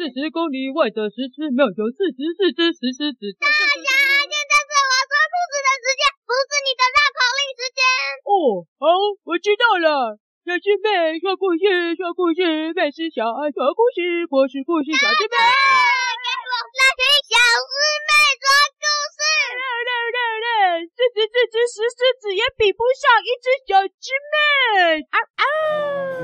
[0.00, 3.20] 四十公里外的石狮庙有四十四只石狮子。
[3.36, 7.84] 大侠，现在是我说兔子的时间，不是你的绕口令时间。
[8.24, 8.88] 哦，好，
[9.28, 10.16] 我知道了。
[10.48, 15.36] 小师妹说故事，说故事，妹是小爱说故事，我是故事小师妹。
[15.36, 17.76] 给我来听小师
[18.08, 18.10] 妹
[18.40, 18.48] 说
[18.80, 19.20] 故事。
[20.96, 25.04] 四十四只石狮子也比不上一只小师妹。
[25.12, 25.44] 啊啊！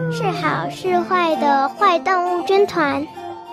[0.09, 3.05] 是好是坏的坏动物军团。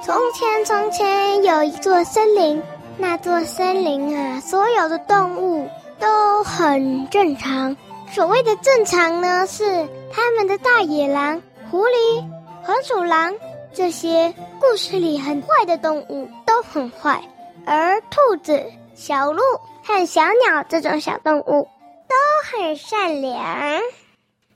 [0.05, 2.61] 从前，从前有一座森林，
[2.97, 7.77] 那座森林啊，所有的动物都很正常。
[8.11, 12.21] 所谓的正常呢，是他们的大野狼、狐狸、
[12.63, 13.33] 黄鼠狼
[13.71, 17.23] 这些故事里很坏的动物都很坏，
[17.65, 18.61] 而兔子、
[18.93, 19.41] 小鹿
[19.83, 21.69] 和小鸟这种小动物
[22.09, 22.15] 都
[22.51, 23.81] 很善良。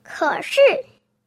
[0.04, 0.60] 可是，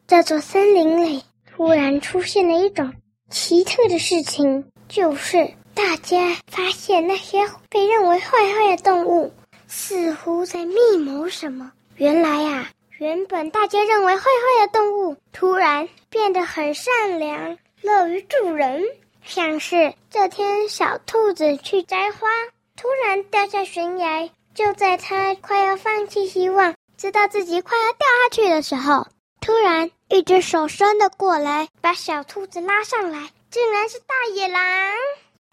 [0.07, 2.93] 这座森林里突然出现了一种。
[3.31, 9.33] 奇特的事情就是，大家发现那些被认为坏坏的动物
[9.69, 11.71] 似乎在密谋什么。
[11.97, 18.83] 原来呀、啊，原本大家认为坏坏的动物突然变得很善良，乐于助人。
[19.25, 22.29] 像是这天，小兔子去摘花，
[22.77, 24.29] 突然掉下悬崖。
[24.55, 29.07] 就在它快要放弃希望，知道自己快要掉下去的时候，
[29.41, 29.91] 突然。
[30.13, 34.61] 一只手伸了过来，把小兔子拉上来，竟然是大野狼。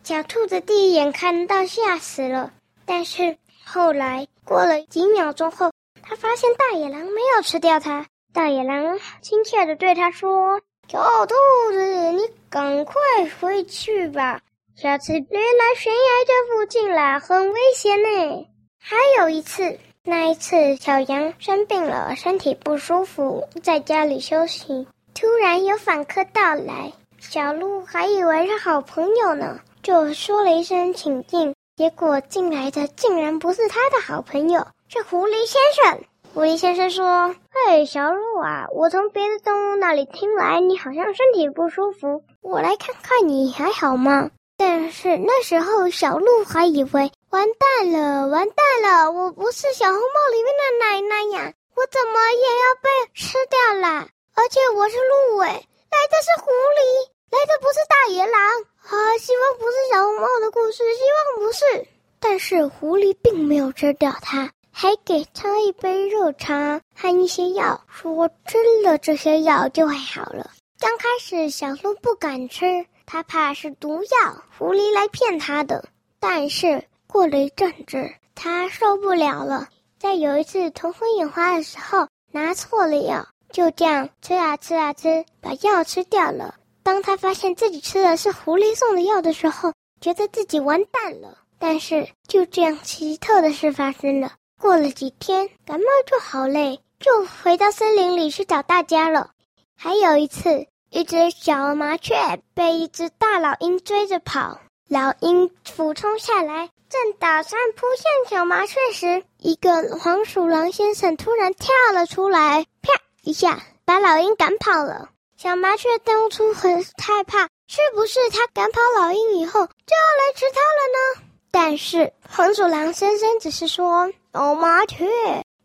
[0.03, 2.51] 小兔子第一眼看到，吓死了。
[2.87, 5.71] 但是后来过了几秒钟后，
[6.01, 8.07] 他发现大野狼没有吃掉它。
[8.33, 11.35] 大野狼亲切地对他说：“小兔
[11.71, 12.93] 子，你赶快
[13.39, 14.41] 回去吧，
[14.75, 18.47] 下次别来悬崖这附近了，很危险呢。”
[18.81, 19.77] 还有一次。
[20.09, 24.87] 那一次，小羊生病了，身体不舒服，在家里休息。
[25.13, 31.53] 突然有访客到来，小鹿还以为是好朋友呢，就说了一声请进。
[31.75, 36.01] 结果进来的竟然不是他的好朋友，是狐狸先生。
[36.33, 37.35] 狐狸先生说
[37.67, 47.11] ：“嘿，小鹿啊，我从别的动物那里听来，你好像身体不舒服，我来看看你还好吗？”但是那时候，小鹿还以为。
[47.29, 49.11] 完蛋了，完蛋了！
[49.11, 54.07] 我不是小红帽里面的奶奶呀，我怎么也要被吃掉了？
[54.33, 58.41] 而且我是鹿哎，来的是狐狸，来的不是大野狼
[58.87, 59.17] 啊！
[59.19, 61.87] 希望不是小红帽的故事，希望不是。
[62.19, 70.49] 但是狐狸并没有吃掉它，还给它一杯热茶和一些药，说吃了这些药就会好了。
[70.79, 75.89] 刚开始小鹿不敢吃，他怕是毒药，狐狸来骗他的。
[76.19, 76.83] 但是。
[77.09, 86.55] 过了一阵子，他受不了了，在有一次头昏眼花的时候拿错了药，就这样吃啊吃啊吃，把药吃掉了。
[86.83, 91.37] 当他发现自己吃的是狐狸送的药的时候，觉得自己完蛋了。
[91.57, 94.33] 但是就这样奇特的事发生了。
[94.59, 99.31] 过了几天，感冒就好嘞，就回到森林里去找大家了。
[99.77, 102.15] 还有一次，一只小麻雀
[102.53, 104.61] 被一只大老鹰追着跑。
[104.89, 115.09] 老鹰俯冲下来，正打算扑向小麻雀时，一个黄鼠狼先生突然跳了出来，啪一下把老鹰赶跑了。
[115.35, 121.27] 小麻雀当初很害怕，是不是它赶跑老鹰以后就要来吃它了呢？
[121.51, 125.05] 但是黄鼠狼先生只是说：“小麻雀，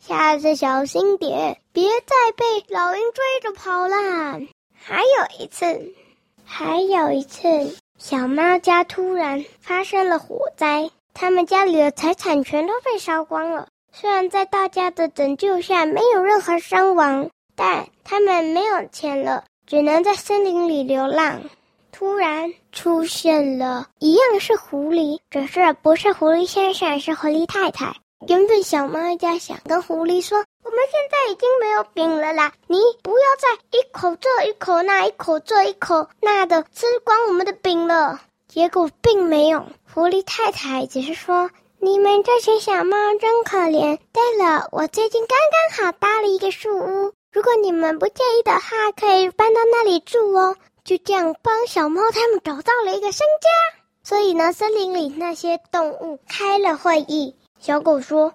[0.00, 4.40] 下次小心点，别再被老鹰追着跑啦。”
[4.84, 5.94] 还有一次，
[6.44, 7.76] 还有一次。
[7.98, 13.68] 小猫家突然发生了火灾，他们家里的财产全都被烧光了。
[13.92, 21.42] 虽然在大家的拯救下没有任何伤亡，但他们没有钱了，只能在森林里流浪。
[21.92, 27.94] 突然出现了一样是狐狸，只是不是狐狸先生，是狐狸太太。
[28.26, 30.44] 原本小猫家想跟狐狸说。
[30.72, 38.22] 我们现在已经没有饼了啦，你不要再一口这一口那一口这一口那的吃光我们的饼了。
[38.48, 43.98] 结果并没有，狐狸太太只是说：“你们这群小猫真可怜。
[44.14, 45.38] 对了，我最近刚
[45.76, 53.78] 刚好搭了一个树屋，如果你们不介意的话，可以搬到那里住哦。”就这样帮小猫他们找到了一个新家。
[54.02, 58.32] 所以呢，森林里那些动物开了会议，小狗说。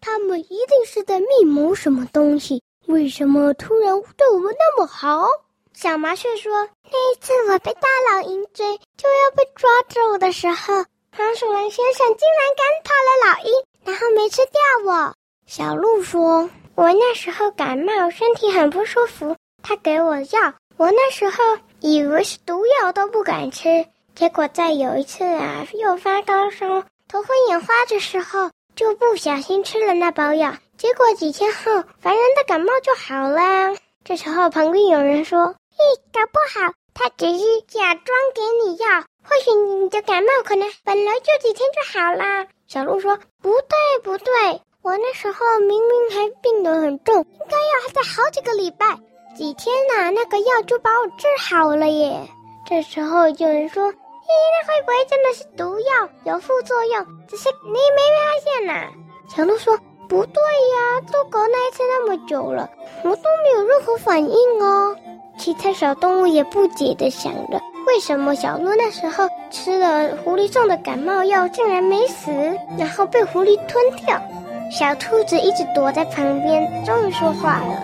[0.00, 2.62] 他们一定是在密谋什么东西？
[2.86, 5.26] 为什么突然对我们那么好？
[5.72, 6.52] 小麻雀说
[6.90, 10.84] ：“那一次我被大老鹰追，就要被抓走的时候，
[11.14, 15.14] 黄鼠狼先生竟然赶跑了老鹰，然后没吃掉我。”
[15.46, 21.36] 小鹿说：“我那时候感冒，身体很不舒服，他给我药，我那时候
[21.80, 23.86] 以为是毒药都不敢吃。
[24.14, 26.66] 结果在有一次啊，又发高烧、
[27.06, 30.52] 头昏眼花的时候，就不小心吃了那包药。
[30.76, 33.74] 结果几天后，烦人的感冒就好了。
[34.04, 38.86] 这时候旁边有人说：“咦，搞不好他只是假装给你药，
[39.24, 48.86] 或许你的感冒可能本来就几天就好啦。”小鹿说：“不对，不对，我那时候明明还病得很重，应该要再好几个礼拜、
[49.34, 52.28] 几天呢，那个药就把我治好了耶。”
[52.68, 53.90] 这时候有人说。
[54.26, 57.06] 咦，那会不会真的是毒药，有副作用？
[57.28, 58.88] 只是你没发现呐？
[59.28, 59.78] 小鹿说
[60.08, 62.68] ：“不对呀，都隔那一次那么久了，
[63.04, 64.96] 我都没有任何反应哦。”
[65.38, 72.32] 其他小动物也不解地想着：为什么小鹿那时候吃了狐狸送的感冒药，竟然没死，
[72.78, 74.20] 然后被狐狸吞掉？
[74.70, 77.82] 小兔子一直躲在旁边，终于说话了。